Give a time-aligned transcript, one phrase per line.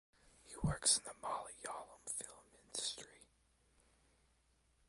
[0.45, 3.27] He works in the Malayalam film industry.